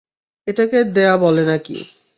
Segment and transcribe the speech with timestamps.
[0.47, 1.77] এটাকে দেয়া বলে নাকি?